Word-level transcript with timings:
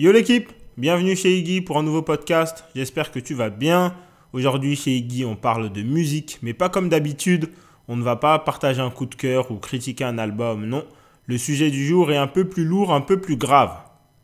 Yo 0.00 0.12
l'équipe, 0.12 0.52
bienvenue 0.76 1.16
chez 1.16 1.36
Iggy 1.36 1.60
pour 1.60 1.76
un 1.76 1.82
nouveau 1.82 2.02
podcast. 2.02 2.62
J'espère 2.76 3.10
que 3.10 3.18
tu 3.18 3.34
vas 3.34 3.50
bien. 3.50 3.96
Aujourd'hui 4.32 4.76
chez 4.76 4.92
Iggy, 4.92 5.24
on 5.24 5.34
parle 5.34 5.72
de 5.72 5.82
musique, 5.82 6.38
mais 6.40 6.52
pas 6.52 6.68
comme 6.68 6.88
d'habitude. 6.88 7.50
On 7.88 7.96
ne 7.96 8.04
va 8.04 8.14
pas 8.14 8.38
partager 8.38 8.80
un 8.80 8.90
coup 8.90 9.06
de 9.06 9.16
cœur 9.16 9.50
ou 9.50 9.56
critiquer 9.56 10.04
un 10.04 10.16
album, 10.16 10.66
non. 10.66 10.84
Le 11.26 11.36
sujet 11.36 11.72
du 11.72 11.84
jour 11.84 12.12
est 12.12 12.16
un 12.16 12.28
peu 12.28 12.44
plus 12.44 12.64
lourd, 12.64 12.94
un 12.94 13.00
peu 13.00 13.20
plus 13.20 13.36
grave. 13.36 13.72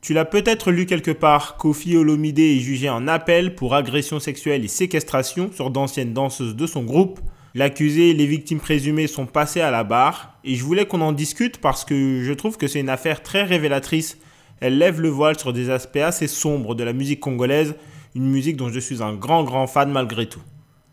Tu 0.00 0.14
l'as 0.14 0.24
peut-être 0.24 0.70
lu 0.70 0.86
quelque 0.86 1.10
part, 1.10 1.56
Kofi 1.56 1.96
Olomide 1.96 2.38
est 2.38 2.60
jugé 2.60 2.88
en 2.88 3.08
appel 3.08 3.56
pour 3.56 3.74
agression 3.74 4.20
sexuelle 4.20 4.64
et 4.64 4.68
séquestration 4.68 5.50
sur 5.52 5.72
d'anciennes 5.72 6.12
danseuses 6.12 6.54
de 6.54 6.68
son 6.68 6.84
groupe. 6.84 7.18
L'accusé 7.52 8.10
et 8.10 8.14
les 8.14 8.26
victimes 8.26 8.60
présumées 8.60 9.08
sont 9.08 9.26
passés 9.26 9.60
à 9.60 9.72
la 9.72 9.82
barre 9.82 10.38
et 10.44 10.54
je 10.54 10.62
voulais 10.62 10.86
qu'on 10.86 11.00
en 11.00 11.10
discute 11.10 11.58
parce 11.58 11.84
que 11.84 12.22
je 12.22 12.32
trouve 12.32 12.58
que 12.58 12.68
c'est 12.68 12.78
une 12.78 12.88
affaire 12.88 13.24
très 13.24 13.42
révélatrice 13.42 14.18
elle 14.60 14.78
lève 14.78 15.00
le 15.00 15.08
voile 15.08 15.38
sur 15.38 15.52
des 15.52 15.70
aspects 15.70 15.96
assez 15.96 16.28
sombres 16.28 16.74
de 16.74 16.84
la 16.84 16.92
musique 16.92 17.20
congolaise, 17.20 17.74
une 18.14 18.26
musique 18.26 18.56
dont 18.56 18.68
je 18.68 18.80
suis 18.80 19.02
un 19.02 19.14
grand 19.14 19.44
grand 19.44 19.66
fan 19.66 19.90
malgré 19.90 20.26
tout. 20.26 20.42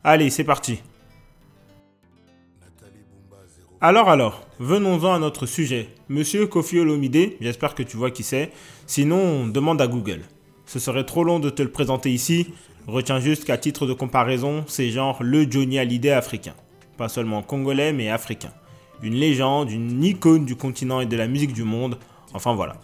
Allez, 0.03 0.29
c'est 0.29 0.43
parti. 0.43 0.81
Alors 3.83 4.09
alors, 4.09 4.45
venons-en 4.59 5.13
à 5.13 5.19
notre 5.19 5.47
sujet. 5.47 5.89
Monsieur 6.07 6.45
Kofi 6.45 6.79
Olomide, 6.79 7.33
j'espère 7.41 7.73
que 7.73 7.81
tu 7.81 7.97
vois 7.97 8.11
qui 8.11 8.21
c'est, 8.21 8.51
sinon 8.85 9.47
demande 9.47 9.81
à 9.81 9.87
Google. 9.87 10.21
Ce 10.67 10.77
serait 10.77 11.03
trop 11.03 11.23
long 11.23 11.39
de 11.39 11.49
te 11.49 11.63
le 11.63 11.71
présenter 11.71 12.11
ici, 12.11 12.53
retiens 12.85 13.19
juste 13.19 13.43
qu'à 13.43 13.57
titre 13.57 13.87
de 13.87 13.93
comparaison, 13.93 14.63
c'est 14.67 14.89
genre 14.91 15.23
le 15.23 15.49
Johnny 15.49 15.79
Hallyday 15.79 16.11
africain. 16.11 16.53
Pas 16.97 17.09
seulement 17.09 17.41
congolais 17.41 17.91
mais 17.91 18.09
africain. 18.09 18.51
Une 19.01 19.15
légende, 19.15 19.71
une 19.71 20.03
icône 20.03 20.45
du 20.45 20.55
continent 20.55 21.01
et 21.01 21.07
de 21.07 21.17
la 21.17 21.27
musique 21.27 21.53
du 21.53 21.63
monde, 21.63 21.97
enfin 22.33 22.53
voilà. 22.53 22.75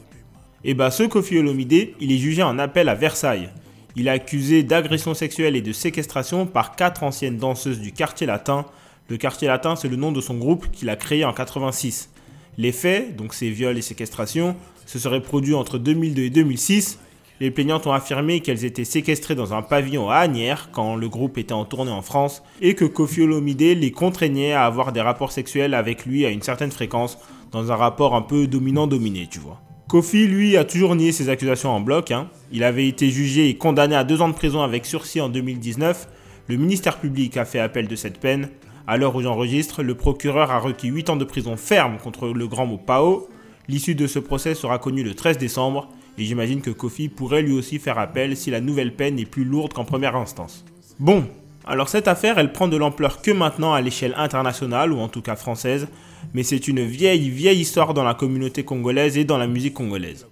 Et 0.64 0.72
eh 0.72 0.74
bah 0.74 0.86
ben, 0.86 0.92
ce 0.92 1.04
Kofi 1.04 1.38
Olomide, 1.38 1.90
il 2.00 2.12
est 2.12 2.18
jugé 2.18 2.42
en 2.42 2.58
appel 2.58 2.90
à 2.90 2.96
Versailles. 2.96 3.50
Il 3.96 4.08
est 4.08 4.12
accusé 4.12 4.64
d'agression 4.64 5.14
sexuelle 5.14 5.56
et 5.56 5.62
de 5.62 5.72
séquestration 5.72 6.48
par 6.48 6.76
quatre 6.76 7.04
anciennes 7.04 7.38
danseuses 7.38 7.80
du 7.80 7.92
quartier 7.92 8.26
latin. 8.26 8.66
Le 9.08 9.18
quartier 9.18 9.48
latin, 9.48 9.76
c'est 9.76 9.88
le 9.88 9.96
nom 9.96 10.12
de 10.12 10.20
son 10.20 10.36
groupe 10.36 10.70
qu'il 10.72 10.90
a 10.90 10.96
créé 10.96 11.26
en 11.26 11.34
86. 11.34 12.10
Les 12.58 12.72
faits, 12.72 13.16
donc 13.16 13.36
ces 13.36 13.52
viols 13.52 13.78
et 13.78 13.84
séquestrations, 13.84 14.56
se 14.88 14.98
seraient 14.98 15.22
produits 15.22 15.54
entre 15.54 15.78
2002 15.78 16.24
et 16.24 16.30
2006. 16.32 17.00
Les 17.40 17.52
plaignantes 17.52 17.86
ont 17.86 17.94
affirmé 17.94 18.40
qu'elles 18.40 18.66
étaient 18.66 18.84
séquestrées 18.84 19.36
dans 19.36 19.54
un 19.54 19.62
pavillon 19.62 20.10
à 20.10 20.18
Agnières 20.18 20.70
quand 20.72 20.96
le 20.96 21.08
groupe 21.08 21.38
était 21.38 21.54
en 21.54 21.66
tournée 21.66 21.92
en 21.92 22.02
France 22.02 22.42
et 22.62 22.74
que 22.74 22.86
Kofi 22.86 23.22
Olomide 23.22 23.62
les 23.62 23.92
contraignait 23.92 24.54
à 24.54 24.66
avoir 24.66 24.92
des 24.92 25.02
rapports 25.02 25.32
sexuels 25.32 25.76
avec 25.76 26.08
lui 26.08 26.26
à 26.26 26.30
une 26.30 26.42
certaine 26.42 26.72
fréquence 26.72 27.20
dans 27.52 27.72
un 27.72 27.76
rapport 27.76 28.16
un 28.16 28.24
peu 28.24 28.48
dominant-dominé, 28.48 29.28
tu 29.30 29.38
vois. 29.38 29.62
Kofi, 29.88 30.28
lui, 30.28 30.58
a 30.58 30.66
toujours 30.66 30.96
nié 30.96 31.14
ses 31.14 31.30
accusations 31.30 31.70
en 31.70 31.80
bloc. 31.80 32.12
Hein. 32.12 32.30
Il 32.52 32.66
avait 32.66 32.90
été 32.90 33.10
jugé 33.10 33.48
et 33.48 33.56
condamné 33.56 33.96
à 33.96 34.04
deux 34.04 34.22
ans 34.22 34.28
de 34.28 34.34
prison 34.34 34.62
avec 34.62 34.86
sursis 34.86 35.22
en 35.22 35.30
2019. 35.30 36.10
Le 36.50 36.58
ministère 36.58 36.98
public 36.98 37.38
a 37.38 37.46
fait 37.46 37.60
appel 37.60 37.88
de 37.88 37.96
cette 37.96 38.20
peine. 38.20 38.50
À 38.86 38.98
l'heure 38.98 39.16
où 39.16 39.22
j'enregistre, 39.22 39.84
le 39.84 39.96
procureur 39.96 40.52
a 40.52 40.60
requis 40.60 40.90
8 40.90 41.12
ans 41.12 41.16
de 41.16 41.24
prison 41.24 41.56
ferme 41.56 42.00
contre 42.04 42.28
le 42.28 42.48
grand 42.50 42.66
mot 42.66 42.78
Pao. 42.78 43.30
L'issue 43.70 43.96
de 43.96 44.08
ce 44.08 44.20
procès 44.20 44.56
sera 44.56 44.78
connue 44.78 45.04
le 45.04 45.14
13 45.14 45.38
décembre 45.38 45.88
et 46.18 46.26
j'imagine 46.26 46.60
que 46.60 46.70
Kofi 46.70 47.08
pourrait 47.08 47.42
lui 47.42 47.54
aussi 47.54 47.80
faire 47.80 47.98
appel 47.98 48.36
si 48.36 48.52
la 48.52 48.60
nouvelle 48.60 48.94
peine 48.94 49.18
est 49.20 49.26
plus 49.26 49.46
lourde 49.46 49.72
qu'en 49.72 49.86
première 49.86 50.18
instance. 50.18 50.66
Bon, 51.00 51.26
alors 51.68 51.90
cette 51.90 52.08
affaire, 52.08 52.38
elle 52.38 52.54
prend 52.54 52.70
de 52.70 52.78
l'ampleur 52.78 53.22
que 53.22 53.32
maintenant 53.32 53.74
à 53.74 53.82
l'échelle 53.82 54.14
internationale, 54.16 54.94
ou 54.94 55.00
en 55.00 55.10
tout 55.10 55.22
cas 55.22 55.36
française, 55.36 55.88
mais 56.34 56.44
c'est 56.44 56.68
une 56.68 56.86
vieille, 56.86 57.30
vieille 57.30 57.60
histoire 57.60 57.94
dans 57.94 58.04
la 58.04 58.14
communauté 58.14 58.64
congolaise 58.64 59.18
et 59.18 59.26
dans 59.26 59.38
la 59.38 59.48
musique 59.48 59.74
congolaise. 59.74 60.28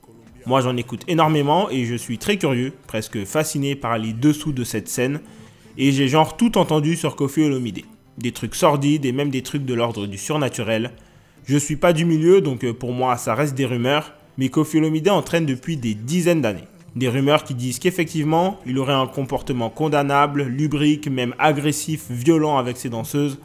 Moi 0.46 0.62
j'en 0.62 0.78
écoute 0.78 1.04
énormément 1.08 1.70
et 1.70 1.86
je 1.86 1.96
suis 1.96 2.18
très 2.18 2.38
curieux, 2.38 2.72
presque 2.88 3.26
fasciné 3.26 3.76
par 3.76 3.98
les 3.98 4.14
dessous 4.14 4.54
de 4.54 4.64
cette 4.64 4.88
scène, 4.88 5.20
et 5.78 5.92
j'ai 5.92 6.08
genre 6.08 6.38
tout 6.38 6.58
entendu 6.58 6.96
sur 6.96 7.18
Kofi 7.18 7.42
Olomide. 7.42 7.82
Des 8.18 8.32
trucs 8.32 8.56
sordides 8.56 9.06
et 9.06 9.12
même 9.12 9.30
des 9.30 9.42
trucs 9.42 9.66
de 9.66 9.74
l'ordre 9.74 10.08
du 10.08 10.18
surnaturel. 10.18 10.92
Je 11.46 11.58
suis 11.58 11.76
pas 11.76 11.92
du 11.92 12.06
milieu, 12.06 12.40
donc 12.40 12.64
euh, 12.64 12.74
pour 12.74 12.94
moi 12.94 13.18
ça 13.18 13.36
reste 13.36 13.56
des 13.56 13.66
rumeurs, 13.66 14.14
mais 14.38 14.48
Kofi 14.48 14.78
Olomide 14.78 15.10
entraîne 15.10 15.46
depuis 15.46 15.76
des 15.76 15.96
dizaines 15.96 16.42
d'années. 16.42 16.68
Des 16.96 17.10
rumeurs 17.10 17.44
qui 17.44 17.56
disent 17.56 17.80
qu'effectivement, 17.80 18.58
il 18.66 18.80
aurait 18.80 18.94
un 18.94 19.08
comportement 19.08 19.70
condamnable, 19.70 20.44
lubrique, 20.44 21.10
même 21.10 21.36
agressif, 21.40 22.10
violent 22.10 22.58
avec 22.58 22.78
ses 22.78 22.90
danseuses. 22.90 23.38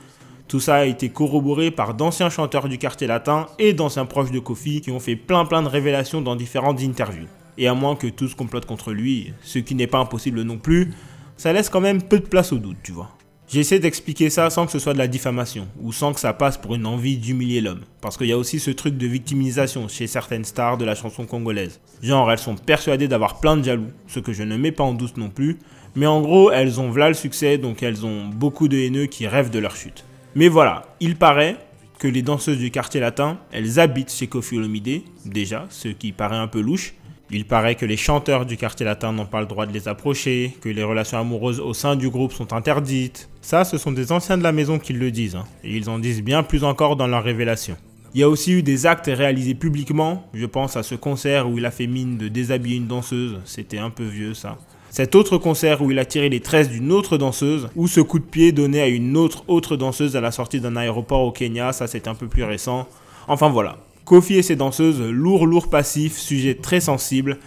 Tout 0.47 0.61
ça 0.61 0.77
a 0.77 0.84
été 0.84 1.09
corroboré 1.09 1.72
par 1.72 1.94
d'anciens 1.94 2.31
chanteurs 2.31 2.69
du 2.69 2.78
quartier 2.78 3.09
latin 3.09 3.47
et 3.59 3.72
d'anciens 3.72 4.06
proches 4.06 4.31
de 4.31 4.38
Kofi 4.38 4.81
qui 4.81 4.93
ont 4.93 5.00
fait 5.00 5.16
plein 5.16 5.44
plein 5.44 5.62
de 5.62 5.69
révélations 5.69 6.21
dans 6.21 6.37
différentes 6.37 6.81
interviews. 6.81 7.27
Et 7.59 7.66
à 7.66 7.75
moins 7.75 7.97
que 7.97 8.06
tous 8.06 8.34
complotent 8.34 8.66
contre 8.66 8.93
lui, 8.93 9.33
ce 9.43 9.59
qui 9.59 9.75
n'est 9.75 9.88
pas 9.88 9.99
impossible 9.99 10.43
non 10.43 10.59
plus, 10.59 10.94
ça 11.37 11.53
laisse 11.53 11.69
quand 11.69 11.81
même 11.81 12.03
peu 12.03 12.21
de 12.21 12.27
place 12.27 12.53
au 12.53 12.59
doute, 12.59 12.78
tu 12.84 12.93
vois. 12.93 13.11
J'essaie 13.53 13.81
d'expliquer 13.81 14.31
ça 14.31 14.49
sans 14.49 14.65
que 14.65 14.71
ce 14.71 14.78
soit 14.78 14.93
de 14.93 14.99
la 14.99 15.09
diffamation 15.09 15.66
ou 15.81 15.93
sans 15.93 16.12
que 16.12 16.21
ça 16.21 16.33
passe 16.33 16.56
pour 16.56 16.77
une 16.77 16.87
envie 16.87 17.16
d'humilier 17.19 17.61
l'homme. 17.61 17.81
Parce 18.00 18.16
qu'il 18.16 18.28
y 18.28 18.33
a 18.33 18.38
aussi 18.38 18.61
ce 18.61 18.71
truc 18.71 18.97
de 18.97 19.09
victimisation 19.09 19.88
chez 19.88 20.06
certaines 20.06 20.44
stars 20.44 20.78
de 20.78 20.84
la 20.84 20.94
chanson 20.94 21.27
congolaise. 21.27 21.81
Genre, 22.00 22.31
elles 22.31 22.38
sont 22.38 22.55
persuadées 22.55 23.09
d'avoir 23.09 23.41
plein 23.41 23.56
de 23.56 23.65
jaloux, 23.65 23.91
ce 24.06 24.21
que 24.21 24.33
je 24.33 24.44
ne 24.44 24.56
mets 24.56 24.71
pas 24.71 24.84
en 24.84 24.94
doute 24.94 25.16
non 25.16 25.31
plus. 25.31 25.59
Mais 25.97 26.06
en 26.06 26.21
gros, 26.21 26.53
elles 26.53 26.81
ont 26.81 26.91
v'là 26.91 27.09
le 27.09 27.15
succès, 27.15 27.59
donc 27.59 27.83
elles 27.83 28.06
ont 28.06 28.28
beaucoup 28.28 28.69
de 28.69 28.77
haineux 28.77 29.06
qui 29.06 29.27
rêvent 29.27 29.50
de 29.50 29.59
leur 29.59 29.75
chute. 29.75 30.05
Mais 30.37 30.47
voilà, 30.47 30.84
il 31.00 31.17
paraît 31.17 31.56
que 31.99 32.06
les 32.06 32.22
danseuses 32.22 32.59
du 32.59 32.71
quartier 32.71 33.00
latin, 33.00 33.41
elles 33.50 33.81
habitent 33.81 34.12
chez 34.12 34.28
Kofi 34.28 34.59
Olomide, 34.59 35.03
déjà, 35.27 35.67
ce 35.71 35.88
qui 35.88 36.12
paraît 36.12 36.37
un 36.37 36.47
peu 36.47 36.61
louche. 36.61 36.94
Il 37.32 37.44
paraît 37.44 37.76
que 37.76 37.86
les 37.86 37.96
chanteurs 37.96 38.44
du 38.44 38.56
quartier 38.56 38.84
latin 38.84 39.12
n'ont 39.12 39.24
pas 39.24 39.41
le 39.41 39.46
droit 39.46 39.64
de 39.64 39.72
les 39.72 39.86
approcher, 39.86 40.56
que 40.60 40.68
les 40.68 40.82
relations 40.82 41.18
amoureuses 41.18 41.60
au 41.60 41.74
sein 41.74 41.94
du 41.94 42.10
groupe 42.10 42.32
sont 42.32 42.52
interdites. 42.52 43.28
Ça, 43.41 43.64
ce 43.64 43.78
sont 43.78 43.92
des 43.92 44.10
anciens 44.10 44.36
de 44.36 44.42
la 44.42 44.50
maison 44.50 44.80
qui 44.80 44.92
le 44.92 45.12
disent, 45.12 45.36
hein. 45.36 45.44
et 45.62 45.76
ils 45.76 45.88
en 45.88 46.00
disent 46.00 46.22
bien 46.22 46.42
plus 46.42 46.64
encore 46.64 46.96
dans 46.96 47.06
leurs 47.06 47.22
révélations. 47.22 47.76
Il 48.14 48.20
y 48.20 48.24
a 48.24 48.28
aussi 48.28 48.52
eu 48.52 48.64
des 48.64 48.86
actes 48.86 49.06
réalisés 49.06 49.54
publiquement, 49.54 50.28
je 50.34 50.44
pense 50.44 50.76
à 50.76 50.82
ce 50.82 50.96
concert 50.96 51.48
où 51.48 51.58
il 51.58 51.66
a 51.66 51.70
fait 51.70 51.86
mine 51.86 52.19
de 52.19 52.26
déshabiller 52.26 52.78
une 52.78 52.88
danseuse, 52.88 53.38
c'était 53.44 53.78
un 53.78 53.90
peu 53.90 54.04
vieux 54.04 54.34
ça. 54.34 54.58
Cet 54.90 55.14
autre 55.14 55.38
concert 55.38 55.82
où 55.82 55.92
il 55.92 56.00
a 56.00 56.04
tiré 56.04 56.28
les 56.28 56.40
tresses 56.40 56.69
d'une 56.69 56.90
autre 56.90 57.16
danseuse, 57.16 57.69
ou 57.76 57.86
ce 57.86 58.00
coup 58.00 58.19
de 58.19 58.24
pied 58.24 58.50
donné 58.50 58.80
à 58.80 58.88
une 58.88 59.16
autre 59.16 59.44
autre 59.46 59.76
danseuse 59.76 60.16
à 60.16 60.20
la 60.20 60.32
sortie 60.32 60.60
d'un 60.60 60.74
aéroport 60.74 61.20
au 61.20 61.30
Kenya, 61.30 61.72
ça 61.72 61.86
c'est 61.86 62.08
un 62.08 62.16
peu 62.16 62.26
plus 62.26 62.42
récent. 62.42 62.88
Enfin 63.28 63.48
voilà, 63.48 63.76
Kofi 64.05 64.37
et 64.37 64.43
ses 64.43 64.56
danseuses, 64.56 65.00
lourd, 65.00 65.47
lourd 65.47 65.69
passif, 65.69 66.16
sujet 66.16 66.55
très 66.55 66.81
sensible. 66.81 67.38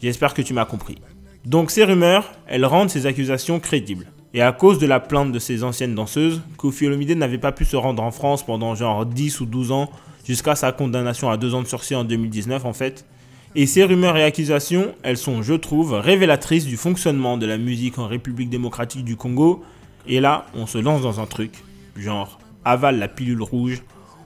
J'espère 0.00 0.34
que 0.34 0.42
tu 0.42 0.54
m'as 0.54 0.64
compris. 0.64 0.98
Donc 1.44 1.70
ces 1.70 1.84
rumeurs, 1.84 2.32
elles 2.46 2.64
rendent 2.64 2.90
ces 2.90 3.06
accusations 3.06 3.58
crédibles. 3.58 4.06
Et 4.34 4.40
à 4.40 4.52
cause 4.52 4.78
de 4.78 4.86
la 4.86 5.00
plainte 5.00 5.32
de 5.32 5.38
ces 5.38 5.62
anciennes 5.62 5.94
danseuses, 5.94 6.42
Kofi 6.56 6.86
Olomide 6.86 7.18
n'avait 7.18 7.38
pas 7.38 7.52
pu 7.52 7.64
se 7.64 7.76
rendre 7.76 8.02
en 8.02 8.10
France 8.10 8.46
pendant 8.46 8.74
genre 8.74 9.04
10 9.04 9.40
ou 9.40 9.46
12 9.46 9.72
ans, 9.72 9.90
jusqu'à 10.26 10.54
sa 10.54 10.72
condamnation 10.72 11.28
à 11.28 11.36
2 11.36 11.54
ans 11.54 11.62
de 11.62 11.66
sursis 11.66 11.94
en 11.94 12.04
2019 12.04 12.64
en 12.64 12.72
fait. 12.72 13.04
Et 13.54 13.66
ces 13.66 13.84
rumeurs 13.84 14.16
et 14.16 14.24
accusations, 14.24 14.94
elles 15.02 15.18
sont, 15.18 15.42
je 15.42 15.52
trouve, 15.52 15.92
révélatrices 15.92 16.64
du 16.64 16.78
fonctionnement 16.78 17.36
de 17.36 17.44
la 17.44 17.58
musique 17.58 17.98
en 17.98 18.06
République 18.06 18.48
démocratique 18.48 19.04
du 19.04 19.16
Congo. 19.16 19.62
Et 20.08 20.20
là, 20.20 20.46
on 20.54 20.66
se 20.66 20.78
lance 20.78 21.02
dans 21.02 21.20
un 21.20 21.26
truc, 21.26 21.62
genre 21.96 22.38
avale 22.64 22.98
la 22.98 23.08
pilule 23.08 23.42
rouge, 23.42 23.82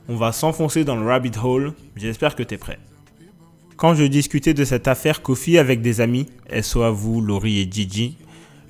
on 0.08 0.16
va 0.16 0.32
s'enfoncer 0.32 0.84
dans 0.84 0.96
le 0.96 1.06
rabbit 1.06 1.32
hole. 1.42 1.72
J'espère 1.96 2.34
que 2.34 2.42
tu 2.42 2.54
es 2.54 2.58
prêt. 2.58 2.78
Quand 3.76 3.94
je 3.94 4.04
discutais 4.04 4.54
de 4.54 4.64
cette 4.64 4.88
affaire 4.88 5.22
Kofi 5.22 5.58
avec 5.58 5.82
des 5.82 6.00
amis, 6.00 6.26
soit 6.62 6.90
vous, 6.90 7.20
Laurie 7.20 7.60
et 7.60 7.68
Gigi, 7.70 8.16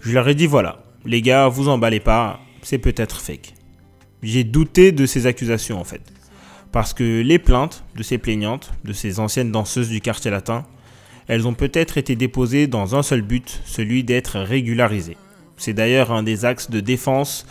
je 0.00 0.12
leur 0.12 0.28
ai 0.28 0.34
dit 0.34 0.46
voilà, 0.46 0.82
les 1.04 1.22
gars, 1.22 1.48
vous 1.48 1.68
emballez 1.68 2.00
pas, 2.00 2.40
c'est 2.62 2.78
peut-être 2.78 3.20
fake. 3.20 3.54
J'ai 4.22 4.44
douté 4.44 4.92
de 4.92 5.06
ces 5.06 5.26
accusations 5.26 5.80
en 5.80 5.84
fait. 5.84 6.02
Parce 6.72 6.92
que 6.92 7.20
les 7.20 7.38
plaintes 7.38 7.84
de 7.94 8.02
ces 8.02 8.18
plaignantes, 8.18 8.72
de 8.84 8.92
ces 8.92 9.20
anciennes 9.20 9.52
danseuses 9.52 9.88
du 9.88 10.00
quartier 10.00 10.30
latin, 10.30 10.64
elles 11.28 11.46
ont 11.46 11.54
peut-être 11.54 11.98
été 11.98 12.16
déposées 12.16 12.66
dans 12.66 12.96
un 12.96 13.02
seul 13.02 13.22
but, 13.22 13.60
celui 13.64 14.04
d'être 14.04 14.38
régularisées. 14.40 15.16
C'est 15.56 15.72
d'ailleurs 15.72 16.12
un 16.12 16.22
des 16.22 16.44
axes 16.44 16.70
de 16.70 16.80
défense 16.80 17.46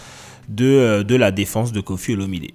de, 0.49 0.65
euh, 0.65 1.03
de 1.03 1.15
la 1.15 1.31
défense 1.31 1.71
de 1.71 1.81
Kofi 1.81 2.13
Olomide. 2.13 2.51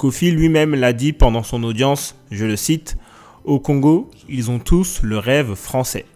Kofi 0.00 0.30
lui-même 0.30 0.74
l'a 0.74 0.94
dit 0.94 1.12
pendant 1.12 1.42
son 1.42 1.62
audience, 1.62 2.16
je 2.30 2.46
le 2.46 2.56
cite, 2.56 2.96
Au 3.44 3.60
Congo, 3.60 4.10
ils 4.30 4.50
ont 4.50 4.58
tous 4.58 5.02
le 5.02 5.18
rêve 5.18 5.54
français. 5.54 6.06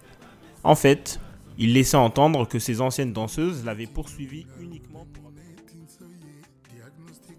En 0.63 0.75
fait, 0.75 1.21
il 1.59 1.75
laissait 1.75 1.99
entendre 1.99 2.49
que 2.49 2.59
ces 2.59 2.81
anciennes 2.81 3.13
danseuses 3.13 3.63
l'avaient 3.63 3.85
poursuivi 3.85 4.47
uniquement 4.59 5.07
pour... 5.13 5.31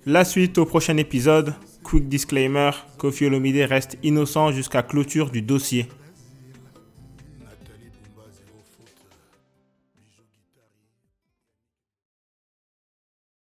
La 0.06 0.24
suite 0.24 0.60
au 0.60 0.68
prochain 0.68 0.98
épisode. 0.98 1.56
Quick 1.84 2.08
disclaimer, 2.08 2.70
Kofi 3.00 3.26
Olomide 3.26 3.66
reste 3.68 3.98
innocent 4.04 4.52
jusqu'à 4.52 4.84
clôture 4.84 5.32
du 5.32 5.42
dossier. 5.42 5.88